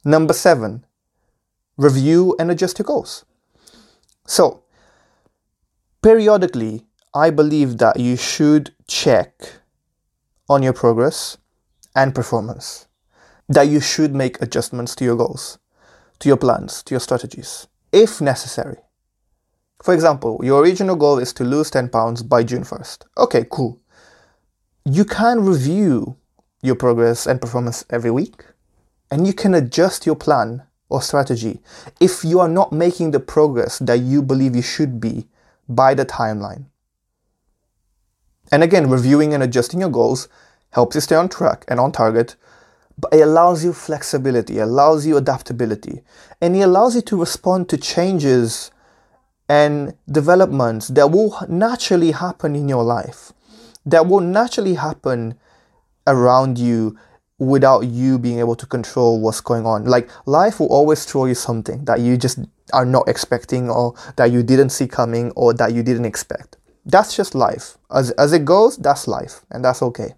Number 0.05 0.33
seven, 0.33 0.87
review 1.76 2.37
and 2.38 2.50
adjust 2.50 2.78
your 2.78 2.85
goals. 2.85 3.25
So, 4.26 4.62
periodically, 6.02 6.88
I 7.14 7.30
believe 7.30 7.78
that 7.78 7.98
you 7.98 8.16
should 8.16 8.74
check 8.86 9.32
on 10.48 10.62
your 10.62 10.72
progress 10.72 11.38
and 11.94 12.14
performance, 12.14 12.86
that 13.48 13.68
you 13.68 13.80
should 13.80 14.14
make 14.14 14.40
adjustments 14.42 14.94
to 14.96 15.04
your 15.04 15.16
goals, 15.16 15.58
to 16.18 16.28
your 16.28 16.36
plans, 16.36 16.82
to 16.84 16.94
your 16.94 17.00
strategies, 17.00 17.66
if 17.92 18.20
necessary. 18.20 18.78
For 19.82 19.94
example, 19.94 20.40
your 20.42 20.62
original 20.62 20.96
goal 20.96 21.18
is 21.18 21.32
to 21.34 21.44
lose 21.44 21.70
10 21.70 21.88
pounds 21.88 22.22
by 22.22 22.42
June 22.42 22.64
1st. 22.64 23.04
Okay, 23.16 23.46
cool. 23.50 23.80
You 24.84 25.04
can 25.04 25.44
review 25.44 26.16
your 26.62 26.74
progress 26.74 27.26
and 27.26 27.40
performance 27.40 27.84
every 27.88 28.10
week, 28.10 28.44
and 29.10 29.26
you 29.26 29.32
can 29.32 29.54
adjust 29.54 30.04
your 30.04 30.16
plan 30.16 30.62
or 30.88 31.00
strategy 31.00 31.60
if 32.00 32.24
you 32.24 32.40
are 32.40 32.48
not 32.48 32.72
making 32.72 33.12
the 33.12 33.20
progress 33.20 33.78
that 33.78 34.00
you 34.00 34.22
believe 34.22 34.56
you 34.56 34.62
should 34.62 35.00
be 35.00 35.26
by 35.68 35.94
the 35.94 36.04
timeline. 36.04 36.66
And 38.50 38.62
again, 38.62 38.88
reviewing 38.88 39.35
and 39.35 39.43
adjusting 39.43 39.81
your 39.81 39.90
goals 39.90 40.28
helps 40.71 40.95
you 40.95 41.00
stay 41.00 41.17
on 41.17 41.28
track 41.28 41.64
and 41.69 41.81
on 41.81 41.93
target, 41.93 42.37
but 42.99 43.12
it 43.14 43.21
allows 43.21 43.64
you 43.64 43.73
flexibility, 43.73 44.59
allows 44.59 45.07
you 45.07 45.17
adaptability, 45.17 46.02
and 46.40 46.57
it 46.57 46.61
allows 46.61 46.95
you 46.95 47.02
to 47.02 47.21
respond 47.21 47.69
to 47.69 47.76
changes 47.76 48.71
and 49.49 49.95
developments 50.11 50.88
that 50.88 51.11
will 51.11 51.38
naturally 51.49 52.11
happen 52.12 52.55
in 52.55 52.69
your 52.69 52.85
life, 52.85 53.33
that 53.87 54.07
will 54.07 54.21
naturally 54.21 54.75
happen 54.75 55.38
around 56.07 56.59
you 56.59 56.99
without 57.38 57.87
you 57.87 58.19
being 58.19 58.40
able 58.40 58.57
to 58.57 58.67
control 58.67 59.21
what's 59.21 59.40
going 59.40 59.64
on. 59.64 59.85
Like 59.85 60.11
life 60.26 60.61
will 60.61 60.67
always 60.69 61.05
throw 61.05 61.26
you 61.26 61.35
something 61.35 61.85
that 61.85 62.00
you 62.00 62.17
just 62.17 62.40
are 62.73 62.85
not 62.85 63.09
expecting 63.09 63.71
or 63.71 63.95
that 64.17 64.33
you 64.33 64.43
didn't 64.43 64.71
see 64.71 64.87
coming 64.87 65.31
or 65.33 65.55
that 65.55 65.73
you 65.73 65.83
didn't 65.83 66.05
expect. 66.05 66.57
That's 66.85 67.16
just 67.16 67.35
life. 67.35 67.78
As, 67.90 68.11
as 68.12 68.32
it 68.32 68.44
goes, 68.44 68.76
that's 68.76 69.06
life, 69.06 69.44
and 69.50 69.64
that's 69.64 69.82
okay. 69.82 70.14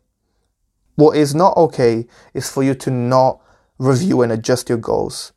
What 0.96 1.16
is 1.16 1.34
not 1.34 1.56
okay 1.56 2.06
is 2.34 2.50
for 2.50 2.62
you 2.62 2.74
to 2.74 2.90
not 2.90 3.40
review 3.78 4.22
and 4.22 4.30
adjust 4.30 4.68
your 4.68 4.78
goals 4.78 5.32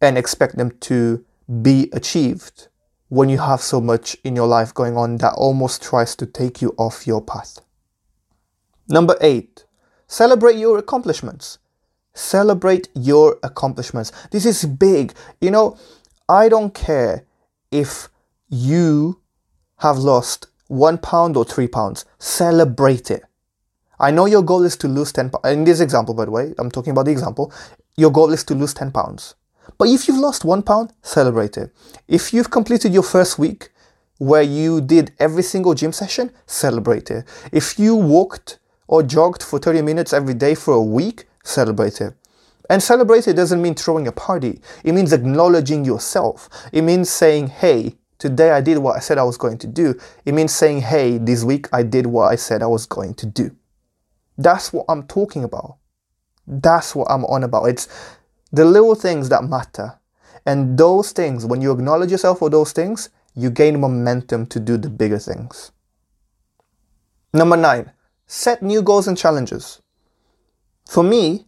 and 0.00 0.16
expect 0.16 0.56
them 0.56 0.72
to 0.80 1.24
be 1.60 1.90
achieved 1.92 2.68
when 3.08 3.28
you 3.28 3.38
have 3.38 3.60
so 3.60 3.80
much 3.80 4.16
in 4.24 4.34
your 4.34 4.46
life 4.46 4.72
going 4.72 4.96
on 4.96 5.18
that 5.18 5.34
almost 5.34 5.82
tries 5.82 6.16
to 6.16 6.24
take 6.24 6.62
you 6.62 6.74
off 6.78 7.06
your 7.06 7.20
path. 7.20 7.60
Number 8.88 9.16
eight, 9.20 9.66
celebrate 10.06 10.56
your 10.56 10.78
accomplishments. 10.78 11.58
Celebrate 12.14 12.88
your 12.94 13.38
accomplishments. 13.42 14.12
This 14.30 14.46
is 14.46 14.64
big. 14.64 15.12
You 15.40 15.50
know, 15.50 15.78
I 16.28 16.48
don't 16.48 16.72
care 16.72 17.26
if 17.70 18.08
you 18.48 19.20
have 19.78 19.98
lost 19.98 20.46
one 20.72 20.96
pound 20.96 21.36
or 21.36 21.44
three 21.44 21.68
pounds. 21.68 22.06
Celebrate 22.18 23.10
it. 23.10 23.22
I 24.00 24.10
know 24.10 24.24
your 24.24 24.42
goal 24.42 24.64
is 24.64 24.76
to 24.78 24.88
lose 24.88 25.12
10 25.12 25.30
pounds. 25.30 25.46
In 25.46 25.64
this 25.64 25.80
example, 25.80 26.14
by 26.14 26.24
the 26.24 26.30
way, 26.30 26.54
I'm 26.58 26.70
talking 26.70 26.92
about 26.92 27.04
the 27.04 27.12
example. 27.12 27.52
Your 27.96 28.10
goal 28.10 28.32
is 28.32 28.42
to 28.44 28.54
lose 28.54 28.72
10 28.72 28.90
pounds. 28.90 29.34
But 29.78 29.88
if 29.88 30.08
you've 30.08 30.18
lost 30.18 30.44
one 30.44 30.62
pound, 30.62 30.92
celebrate 31.02 31.58
it. 31.58 31.70
If 32.08 32.32
you've 32.32 32.50
completed 32.50 32.94
your 32.94 33.02
first 33.02 33.38
week 33.38 33.68
where 34.16 34.42
you 34.42 34.80
did 34.80 35.12
every 35.18 35.42
single 35.42 35.74
gym 35.74 35.92
session, 35.92 36.32
celebrate 36.46 37.10
it. 37.10 37.26
If 37.52 37.78
you 37.78 37.94
walked 37.94 38.58
or 38.88 39.02
jogged 39.02 39.42
for 39.42 39.58
30 39.58 39.82
minutes 39.82 40.12
every 40.14 40.34
day 40.34 40.54
for 40.54 40.74
a 40.74 40.82
week, 40.82 41.26
celebrate 41.44 42.00
it. 42.00 42.14
And 42.70 42.82
celebrate 42.82 43.28
it 43.28 43.34
doesn't 43.34 43.60
mean 43.60 43.74
throwing 43.74 44.08
a 44.08 44.12
party. 44.12 44.62
It 44.84 44.92
means 44.92 45.12
acknowledging 45.12 45.84
yourself. 45.84 46.48
It 46.72 46.82
means 46.82 47.10
saying, 47.10 47.48
hey, 47.48 47.96
today 48.22 48.52
I 48.52 48.60
did 48.60 48.78
what 48.78 48.94
I 48.96 49.00
said 49.00 49.18
I 49.18 49.24
was 49.24 49.36
going 49.36 49.58
to 49.58 49.66
do. 49.66 49.98
It 50.24 50.32
means 50.32 50.54
saying, 50.54 50.82
hey, 50.82 51.18
this 51.18 51.42
week 51.42 51.66
I 51.72 51.82
did 51.82 52.06
what 52.06 52.30
I 52.30 52.36
said 52.36 52.62
I 52.62 52.68
was 52.68 52.86
going 52.86 53.14
to 53.14 53.26
do. 53.26 53.50
That's 54.38 54.72
what 54.72 54.84
I'm 54.88 55.08
talking 55.08 55.42
about. 55.42 55.78
That's 56.46 56.94
what 56.94 57.10
I'm 57.10 57.24
on 57.24 57.42
about. 57.42 57.64
It's 57.64 57.88
the 58.52 58.64
little 58.64 58.94
things 58.94 59.28
that 59.30 59.42
matter. 59.42 59.98
And 60.46 60.78
those 60.78 61.10
things, 61.10 61.44
when 61.44 61.60
you 61.60 61.72
acknowledge 61.72 62.12
yourself 62.12 62.38
for 62.38 62.48
those 62.48 62.70
things, 62.70 63.10
you 63.34 63.50
gain 63.50 63.80
momentum 63.80 64.46
to 64.46 64.60
do 64.60 64.76
the 64.76 64.88
bigger 64.88 65.18
things. 65.18 65.72
Number 67.34 67.56
nine, 67.56 67.90
set 68.28 68.62
new 68.62 68.82
goals 68.82 69.08
and 69.08 69.18
challenges. 69.18 69.82
For 70.86 71.02
me, 71.02 71.46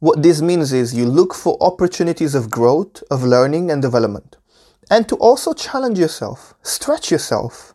what 0.00 0.24
this 0.24 0.42
means 0.42 0.72
is 0.72 0.92
you 0.92 1.06
look 1.06 1.34
for 1.34 1.56
opportunities 1.60 2.34
of 2.34 2.50
growth, 2.50 3.04
of 3.12 3.22
learning, 3.22 3.70
and 3.70 3.80
development 3.80 4.38
and 4.90 5.08
to 5.08 5.16
also 5.16 5.52
challenge 5.52 5.98
yourself, 5.98 6.54
stretch 6.62 7.10
yourself. 7.10 7.74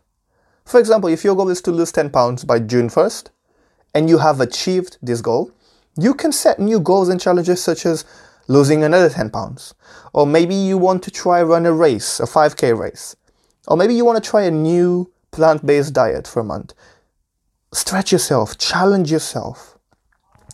For 0.64 0.78
example, 0.78 1.08
if 1.08 1.24
your 1.24 1.34
goal 1.34 1.50
is 1.50 1.60
to 1.62 1.72
lose 1.72 1.92
10 1.92 2.10
pounds 2.10 2.44
by 2.44 2.60
June 2.60 2.88
1st 2.88 3.30
and 3.94 4.08
you 4.08 4.18
have 4.18 4.40
achieved 4.40 4.98
this 5.02 5.20
goal, 5.20 5.50
you 5.96 6.14
can 6.14 6.32
set 6.32 6.58
new 6.58 6.80
goals 6.80 7.08
and 7.08 7.20
challenges 7.20 7.62
such 7.62 7.84
as 7.84 8.04
losing 8.48 8.84
another 8.84 9.08
10 9.08 9.30
pounds. 9.30 9.74
Or 10.12 10.26
maybe 10.26 10.54
you 10.54 10.78
want 10.78 11.02
to 11.04 11.10
try 11.10 11.42
run 11.42 11.66
a 11.66 11.72
race, 11.72 12.20
a 12.20 12.24
5k 12.24 12.78
race. 12.78 13.16
Or 13.66 13.76
maybe 13.76 13.94
you 13.94 14.04
want 14.04 14.22
to 14.22 14.30
try 14.30 14.42
a 14.42 14.50
new 14.50 15.12
plant-based 15.30 15.92
diet 15.92 16.26
for 16.26 16.40
a 16.40 16.44
month. 16.44 16.74
Stretch 17.72 18.12
yourself, 18.12 18.58
challenge 18.58 19.10
yourself. 19.10 19.78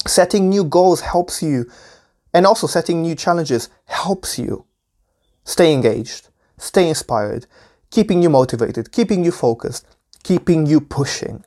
Setting 0.06 0.48
new 0.48 0.64
goals 0.64 1.00
helps 1.00 1.42
you 1.42 1.70
and 2.32 2.46
also 2.46 2.66
setting 2.66 3.02
new 3.02 3.14
challenges 3.14 3.70
helps 3.86 4.38
you 4.38 4.66
stay 5.44 5.72
engaged 5.72 6.28
stay 6.58 6.88
inspired, 6.88 7.46
keeping 7.90 8.22
you 8.22 8.30
motivated, 8.30 8.92
keeping 8.92 9.24
you 9.24 9.30
focused, 9.30 9.86
keeping 10.22 10.66
you 10.66 10.80
pushing. 10.80 11.44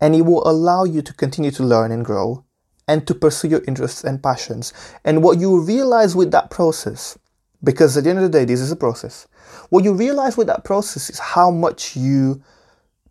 And 0.00 0.14
it 0.14 0.22
will 0.22 0.46
allow 0.46 0.84
you 0.84 1.02
to 1.02 1.14
continue 1.14 1.50
to 1.52 1.62
learn 1.62 1.90
and 1.90 2.04
grow 2.04 2.44
and 2.86 3.06
to 3.06 3.14
pursue 3.14 3.48
your 3.48 3.62
interests 3.66 4.04
and 4.04 4.22
passions. 4.22 4.72
And 5.04 5.22
what 5.22 5.38
you 5.38 5.60
realize 5.60 6.14
with 6.14 6.30
that 6.32 6.50
process, 6.50 7.18
because 7.62 7.96
at 7.96 8.04
the 8.04 8.10
end 8.10 8.18
of 8.18 8.24
the 8.24 8.38
day, 8.38 8.44
this 8.44 8.60
is 8.60 8.70
a 8.70 8.76
process, 8.76 9.26
what 9.70 9.84
you 9.84 9.94
realize 9.94 10.36
with 10.36 10.46
that 10.48 10.64
process 10.64 11.08
is 11.08 11.18
how 11.18 11.50
much 11.50 11.96
you 11.96 12.42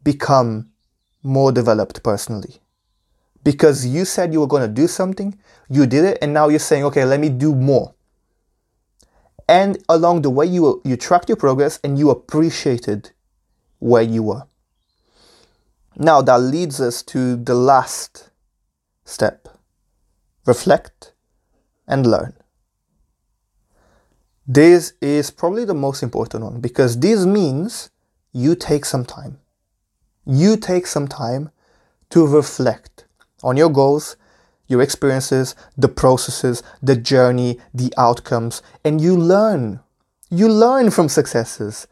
become 0.04 0.70
more 1.24 1.52
developed 1.52 2.04
personally, 2.04 2.60
because 3.44 3.86
you 3.88 4.06
said 4.06 4.32
you 4.32 4.42
were 4.42 4.48
going 4.48 4.62
to 4.62 4.82
do 4.82 4.88
something, 4.88 5.38
you 5.70 5.88
did 5.88 6.06
it, 6.06 6.18
and 6.22 6.34
now 6.34 6.50
you're 6.50 6.60
saying, 6.60 6.84
okay, 6.84 7.06
let 7.06 7.20
me 7.20 7.30
do 7.30 7.56
more. 7.56 7.96
And 9.48 9.78
along 9.90 10.22
the 10.22 10.30
way, 10.30 10.46
you, 10.46 10.82
you 10.86 10.98
tracked 10.98 11.30
your 11.30 11.36
progress 11.36 11.80
and 11.84 12.00
you 12.00 12.10
appreciated 12.10 13.12
where 13.80 14.02
you 14.02 14.24
were. 14.24 14.44
Now, 15.96 16.22
that 16.22 16.40
leads 16.40 16.80
us 16.82 17.04
to 17.04 17.36
the 17.36 17.54
last 17.54 18.30
step 19.06 19.48
reflect 20.46 21.14
and 21.88 22.06
learn. 22.06 22.34
This 24.46 24.94
is 25.02 25.32
probably 25.32 25.64
the 25.64 25.74
most 25.74 26.04
important 26.04 26.44
one 26.44 26.60
because 26.60 27.00
this 27.00 27.26
means 27.26 27.92
you 28.34 28.56
take 28.56 28.84
some 28.84 29.06
time. 29.06 29.40
You 30.26 30.58
take 30.58 30.86
some 30.86 31.08
time 31.08 31.52
to 32.10 32.28
reflect 32.28 33.06
on 33.42 33.56
your 33.56 33.70
goals, 33.70 34.18
your 34.74 34.82
experiences, 34.82 35.56
the 35.78 35.88
processes, 35.88 36.62
the 36.82 36.98
journey, 36.98 37.60
the 37.74 37.94
outcomes, 37.98 38.62
and 38.84 39.00
you 39.00 39.16
learn. 39.16 39.80
You 40.30 40.50
learn 40.50 40.92
from 40.92 41.08
successes, 41.08 41.88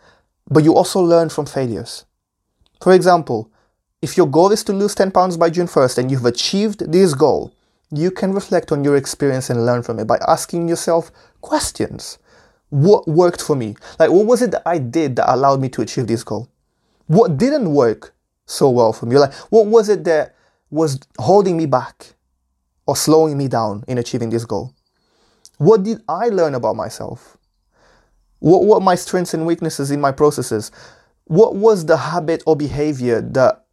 but 0.50 0.64
you 0.64 0.76
also 0.76 1.00
learn 1.00 1.30
from 1.30 1.46
failures. 1.46 2.06
For 2.82 2.94
example, 2.94 3.50
if 4.02 4.18
your 4.18 4.28
goal 4.28 4.52
is 4.52 4.64
to 4.64 4.74
lose 4.74 4.96
10 4.96 5.12
pounds 5.12 5.38
by 5.38 5.52
June 5.52 5.68
1st 5.68 6.00
and 6.00 6.12
you've 6.12 6.26
achieved 6.26 6.92
this 6.92 7.14
goal, 7.14 7.54
you 7.92 8.10
can 8.10 8.34
reflect 8.34 8.72
on 8.72 8.84
your 8.84 8.96
experience 8.96 9.50
and 9.50 9.66
learn 9.66 9.84
from 9.84 10.00
it 10.00 10.08
by 10.08 10.18
asking 10.28 10.68
yourself 10.68 11.12
questions. 11.42 12.18
What 12.70 13.08
worked 13.08 13.42
for 13.42 13.56
me? 13.56 13.76
Like, 14.00 14.10
what 14.10 14.26
was 14.26 14.42
it 14.42 14.52
that 14.52 14.64
I 14.66 14.80
did 14.80 15.18
that 15.18 15.32
allowed 15.32 15.62
me 15.62 15.70
to 15.70 15.82
achieve 15.82 16.08
this 16.08 16.24
goal? 16.24 16.50
What 17.08 17.38
didn't 17.38 17.72
work 17.72 18.16
so 18.46 18.70
well 18.70 18.94
for 18.94 19.06
me? 19.06 19.18
Like, 19.18 19.34
what 19.52 19.68
was 19.68 19.90
it 19.90 20.04
that 20.06 20.36
was 20.72 21.00
holding 21.20 21.58
me 21.58 21.66
back 21.66 22.16
or 22.86 22.96
slowing 22.96 23.38
me 23.38 23.48
down 23.48 23.84
in 23.88 23.98
achieving 23.98 24.30
this 24.30 24.46
goal? 24.46 24.74
What 25.58 25.84
did 25.84 26.02
I 26.08 26.30
learn 26.30 26.56
about 26.56 26.76
myself? 26.76 27.38
What 28.40 28.66
were 28.66 28.80
my 28.80 28.96
strengths 28.96 29.34
and 29.34 29.46
weaknesses 29.46 29.92
in 29.92 30.02
my 30.02 30.12
processes? 30.12 30.72
What 31.26 31.56
was 31.56 31.86
the 31.86 31.98
habit 31.98 32.42
or 32.48 32.56
behavior 32.56 33.22
that 33.22 33.66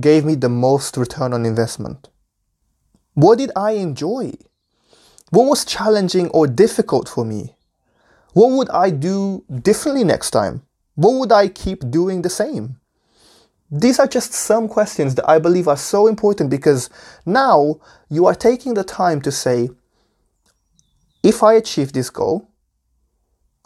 gave 0.00 0.24
me 0.24 0.34
the 0.34 0.48
most 0.48 0.96
return 0.96 1.32
on 1.32 1.44
investment? 1.44 2.08
What 3.14 3.38
did 3.38 3.50
I 3.54 3.72
enjoy? 3.72 4.32
What 5.30 5.46
was 5.46 5.64
challenging 5.64 6.28
or 6.28 6.46
difficult 6.46 7.08
for 7.08 7.24
me? 7.24 7.56
What 8.32 8.52
would 8.52 8.70
I 8.70 8.90
do 8.90 9.44
differently 9.62 10.04
next 10.04 10.30
time? 10.30 10.62
What 10.94 11.12
would 11.18 11.32
I 11.32 11.48
keep 11.48 11.90
doing 11.90 12.22
the 12.22 12.30
same? 12.30 12.80
These 13.70 13.98
are 13.98 14.06
just 14.06 14.32
some 14.32 14.66
questions 14.66 15.14
that 15.16 15.28
I 15.28 15.38
believe 15.38 15.68
are 15.68 15.76
so 15.76 16.06
important 16.06 16.48
because 16.48 16.88
now 17.26 17.80
you 18.08 18.26
are 18.26 18.34
taking 18.34 18.74
the 18.74 18.84
time 18.84 19.20
to 19.22 19.30
say, 19.30 19.68
if 21.22 21.42
I 21.42 21.54
achieve 21.54 21.92
this 21.92 22.08
goal, 22.08 22.48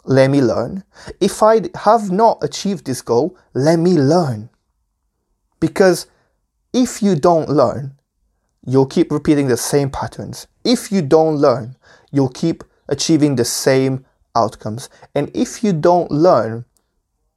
let 0.05 0.29
me 0.29 0.41
learn. 0.41 0.83
If 1.21 1.41
I 1.41 1.61
have 1.75 2.11
not 2.11 2.43
achieved 2.43 2.85
this 2.85 3.01
goal, 3.01 3.37
let 3.53 3.79
me 3.79 3.93
learn. 3.93 4.49
Because 5.61 6.07
if 6.73 7.01
you 7.01 7.15
don't 7.15 7.47
learn, 7.47 7.97
you'll 8.65 8.85
keep 8.85 9.11
repeating 9.11 9.47
the 9.47 9.55
same 9.55 9.89
patterns. 9.89 10.47
If 10.65 10.91
you 10.91 11.01
don't 11.01 11.35
learn, 11.35 11.77
you'll 12.11 12.29
keep 12.29 12.65
achieving 12.89 13.37
the 13.37 13.45
same 13.45 14.05
outcomes. 14.35 14.89
And 15.15 15.31
if 15.33 15.63
you 15.63 15.71
don't 15.71 16.11
learn, 16.11 16.65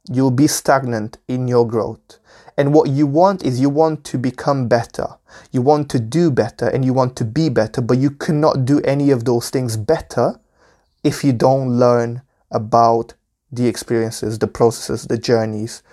you'll 0.09 0.31
be 0.31 0.47
stagnant 0.47 1.17
in 1.27 1.47
your 1.47 1.65
growth. 1.65 2.19
And 2.57 2.73
what 2.73 2.89
you 2.89 3.05
want 3.05 3.43
is 3.43 3.61
you 3.61 3.69
want 3.69 4.03
to 4.05 4.17
become 4.17 4.67
better. 4.67 5.07
You 5.51 5.61
want 5.61 5.89
to 5.91 5.99
do 5.99 6.31
better 6.31 6.67
and 6.67 6.83
you 6.83 6.91
want 6.91 7.15
to 7.17 7.25
be 7.25 7.49
better, 7.49 7.81
but 7.81 7.99
you 7.99 8.09
cannot 8.09 8.65
do 8.65 8.81
any 8.81 9.11
of 9.11 9.25
those 9.25 9.51
things 9.51 9.77
better 9.77 10.39
if 11.03 11.23
you 11.23 11.33
don't 11.33 11.77
learn 11.77 12.23
about 12.51 13.13
the 13.51 13.67
experiences, 13.67 14.39
the 14.39 14.47
processes, 14.47 15.05
the 15.05 15.19
journeys. 15.19 15.83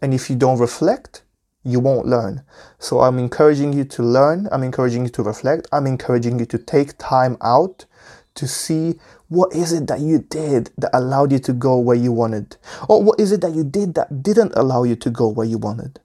And 0.00 0.14
if 0.14 0.30
you 0.30 0.36
don't 0.36 0.58
reflect, 0.58 1.24
you 1.64 1.80
won't 1.80 2.06
learn. 2.06 2.42
So 2.78 3.00
I'm 3.00 3.18
encouraging 3.18 3.72
you 3.72 3.84
to 3.84 4.02
learn. 4.02 4.48
I'm 4.52 4.62
encouraging 4.62 5.04
you 5.04 5.10
to 5.10 5.22
reflect. 5.22 5.68
I'm 5.72 5.86
encouraging 5.86 6.38
you 6.38 6.46
to 6.46 6.58
take 6.58 6.96
time 6.98 7.36
out 7.40 7.84
to 8.34 8.46
see 8.46 8.98
what 9.28 9.52
is 9.54 9.72
it 9.72 9.86
that 9.88 10.00
you 10.00 10.18
did 10.18 10.70
that 10.78 10.90
allowed 10.94 11.32
you 11.32 11.38
to 11.40 11.52
go 11.52 11.78
where 11.78 11.96
you 11.96 12.12
wanted? 12.12 12.56
Or 12.88 13.02
what 13.02 13.20
is 13.20 13.32
it 13.32 13.40
that 13.42 13.54
you 13.54 13.64
did 13.64 13.94
that 13.94 14.22
didn't 14.22 14.52
allow 14.54 14.84
you 14.84 14.96
to 14.96 15.10
go 15.10 15.28
where 15.28 15.46
you 15.46 15.58
wanted? 15.58 16.00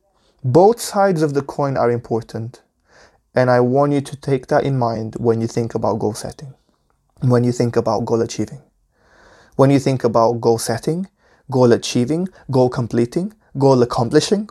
Both 0.47 0.79
sides 0.79 1.23
of 1.23 1.33
the 1.33 1.41
coin 1.41 1.75
are 1.75 1.91
important. 1.91 2.61
And 3.35 3.49
I 3.49 3.59
want 3.59 3.91
you 3.91 3.99
to 3.99 4.15
take 4.15 4.47
that 4.47 4.63
in 4.63 4.79
mind 4.79 5.15
when 5.15 5.41
you 5.41 5.47
think 5.47 5.75
about 5.75 5.99
goal 5.99 6.13
setting, 6.13 6.53
when 7.19 7.43
you 7.43 7.51
think 7.51 7.75
about 7.75 8.05
goal 8.05 8.21
achieving. 8.21 8.61
When 9.57 9.71
you 9.71 9.79
think 9.79 10.05
about 10.05 10.39
goal 10.39 10.57
setting, 10.57 11.09
goal 11.51 11.73
achieving, 11.73 12.29
goal 12.49 12.69
completing, 12.69 13.33
goal 13.57 13.83
accomplishing, 13.83 14.47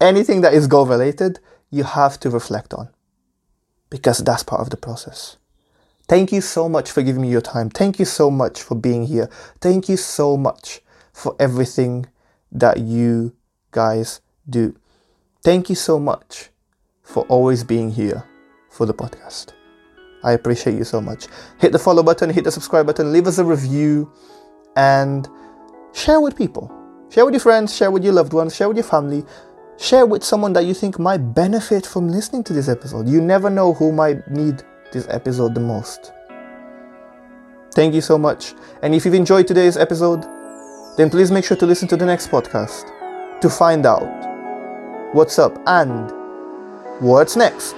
anything 0.00 0.40
that 0.40 0.54
is 0.54 0.66
goal 0.66 0.86
related, 0.86 1.38
you 1.70 1.84
have 1.84 2.18
to 2.18 2.28
reflect 2.28 2.74
on 2.74 2.88
because 3.90 4.18
that's 4.18 4.42
part 4.42 4.60
of 4.60 4.70
the 4.70 4.76
process. 4.76 5.36
Thank 6.08 6.32
you 6.32 6.40
so 6.40 6.68
much 6.68 6.90
for 6.90 7.00
giving 7.00 7.22
me 7.22 7.30
your 7.30 7.40
time. 7.40 7.70
Thank 7.70 8.00
you 8.00 8.06
so 8.06 8.28
much 8.28 8.60
for 8.60 8.74
being 8.74 9.06
here. 9.06 9.30
Thank 9.60 9.88
you 9.88 9.96
so 9.96 10.36
much 10.36 10.80
for 11.12 11.36
everything 11.38 12.06
that 12.50 12.78
you 12.80 13.36
guys 13.70 14.20
do. 14.50 14.74
Thank 15.44 15.68
you 15.68 15.74
so 15.74 15.98
much 15.98 16.50
for 17.02 17.24
always 17.24 17.64
being 17.64 17.90
here 17.90 18.22
for 18.70 18.86
the 18.86 18.94
podcast. 18.94 19.52
I 20.22 20.32
appreciate 20.32 20.76
you 20.76 20.84
so 20.84 21.00
much. 21.00 21.26
Hit 21.58 21.72
the 21.72 21.80
follow 21.80 22.04
button, 22.04 22.30
hit 22.30 22.44
the 22.44 22.52
subscribe 22.52 22.86
button, 22.86 23.12
leave 23.12 23.26
us 23.26 23.38
a 23.38 23.44
review, 23.44 24.12
and 24.76 25.28
share 25.92 26.20
with 26.20 26.36
people. 26.36 26.70
Share 27.10 27.24
with 27.24 27.34
your 27.34 27.40
friends, 27.40 27.74
share 27.74 27.90
with 27.90 28.04
your 28.04 28.12
loved 28.12 28.32
ones, 28.32 28.54
share 28.54 28.68
with 28.68 28.76
your 28.76 28.84
family, 28.84 29.24
share 29.78 30.06
with 30.06 30.22
someone 30.22 30.52
that 30.52 30.64
you 30.64 30.74
think 30.74 31.00
might 31.00 31.18
benefit 31.18 31.84
from 31.84 32.06
listening 32.06 32.44
to 32.44 32.52
this 32.52 32.68
episode. 32.68 33.08
You 33.08 33.20
never 33.20 33.50
know 33.50 33.72
who 33.72 33.90
might 33.90 34.30
need 34.30 34.62
this 34.92 35.08
episode 35.10 35.56
the 35.56 35.60
most. 35.60 36.12
Thank 37.74 37.94
you 37.94 38.00
so 38.00 38.16
much. 38.16 38.54
And 38.82 38.94
if 38.94 39.04
you've 39.04 39.14
enjoyed 39.14 39.48
today's 39.48 39.76
episode, 39.76 40.22
then 40.96 41.10
please 41.10 41.32
make 41.32 41.44
sure 41.44 41.56
to 41.56 41.66
listen 41.66 41.88
to 41.88 41.96
the 41.96 42.06
next 42.06 42.28
podcast 42.30 42.84
to 43.40 43.50
find 43.50 43.86
out 43.86 44.31
what's 45.12 45.38
up 45.38 45.58
and 45.66 46.10
what's 47.00 47.36
next. 47.36 47.74